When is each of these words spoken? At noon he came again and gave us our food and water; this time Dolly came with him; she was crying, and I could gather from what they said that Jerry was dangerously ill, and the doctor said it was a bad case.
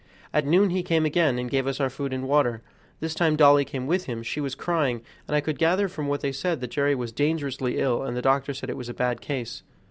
At 0.33 0.47
noon 0.47 0.71
he 0.71 0.81
came 0.81 1.05
again 1.05 1.37
and 1.37 1.47
gave 1.47 1.67
us 1.67 1.79
our 1.79 1.91
food 1.91 2.11
and 2.11 2.27
water; 2.27 2.63
this 3.01 3.13
time 3.13 3.35
Dolly 3.35 3.63
came 3.63 3.85
with 3.85 4.05
him; 4.05 4.23
she 4.23 4.41
was 4.41 4.55
crying, 4.55 5.03
and 5.27 5.35
I 5.35 5.41
could 5.41 5.59
gather 5.59 5.87
from 5.87 6.07
what 6.07 6.21
they 6.21 6.31
said 6.31 6.59
that 6.61 6.71
Jerry 6.71 6.95
was 6.95 7.11
dangerously 7.11 7.77
ill, 7.77 8.01
and 8.01 8.17
the 8.17 8.21
doctor 8.23 8.51
said 8.55 8.71
it 8.71 8.77
was 8.77 8.89
a 8.89 8.95
bad 8.95 9.21
case. 9.21 9.61